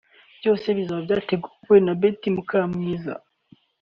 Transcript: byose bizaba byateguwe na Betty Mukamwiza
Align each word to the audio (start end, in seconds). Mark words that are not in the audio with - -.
byose 0.39 0.65
bizaba 0.77 1.01
byateguwe 1.07 1.77
na 1.85 1.93
Betty 1.99 2.27
Mukamwiza 2.35 3.13